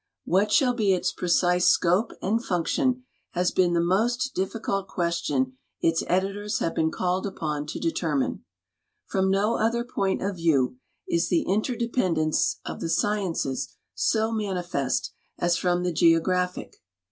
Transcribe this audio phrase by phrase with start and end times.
[0.25, 3.03] What shall be its precise scope and func tion
[3.33, 8.39] has been the most difficult question its editors have been called upon to^ete^Tnine.
[9.05, 10.77] From no other point of view
[11.07, 16.77] is the in terdependence of the sciences so manifest as from the geographic.